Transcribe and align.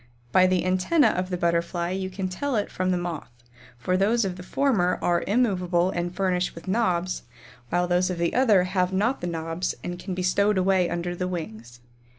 By 0.31 0.47
the 0.47 0.63
antennæ 0.63 1.13
of 1.13 1.29
the 1.29 1.37
Butterfly 1.37 1.91
you 1.91 2.09
can 2.09 2.27
tell 2.27 2.55
it 2.55 2.71
from, 2.71 2.89
the 2.89 2.97
Moth, 2.97 3.29
for 3.77 3.95
those 3.95 4.25
of 4.25 4.35
the 4.35 4.41
former 4.41 4.97
are 4.99 5.23
immovable 5.27 5.91
and 5.91 6.11
furnished 6.11 6.55
with 6.55 6.67
knobs, 6.67 7.21
while 7.69 7.87
those 7.87 8.09
of 8.09 8.17
the 8.17 8.33
other 8.33 8.63
have 8.63 8.91
not 8.91 9.21
the 9.21 9.27
knobs 9.27 9.75
and 9.83 9.99
can 9.99 10.15
be 10.15 10.23
stowed 10.23 10.57
away 10.57 10.89
under 10.89 11.15
the 11.15 11.27
wings. 11.27 11.81